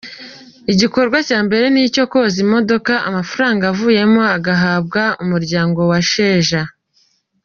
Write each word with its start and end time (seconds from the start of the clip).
Igikorwa 0.73 1.17
cya 1.27 1.39
mbere 1.45 1.65
ni 1.73 1.81
icyo 1.87 2.03
koza 2.11 2.37
imodoka, 2.45 2.93
amafaranga 3.09 3.63
avuyemo 3.71 4.21
agahabwa 4.37 5.03
umuryango 5.23 5.81
wa 5.91 5.99
Sheja. 6.09 6.61